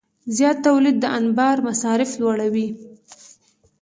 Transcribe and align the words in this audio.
زیات 0.35 0.57
تولید 0.67 0.95
د 0.99 1.05
انبار 1.19 1.57
مصارف 1.67 2.11
لوړوي. 2.21 2.67